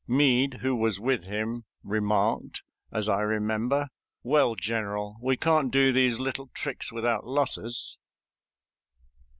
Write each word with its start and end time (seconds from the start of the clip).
Meade, 0.07 0.55
who 0.61 0.75
was 0.75 0.99
with 0.99 1.25
him, 1.25 1.63
remarked, 1.83 2.63
as 2.91 3.07
I 3.07 3.21
remember, 3.21 3.89
"Well, 4.23 4.55
General, 4.55 5.15
we 5.21 5.37
can't 5.37 5.71
do 5.71 5.93
these 5.93 6.19
little 6.19 6.47
tricks 6.55 6.91
without 6.91 7.23
losses." 7.23 7.99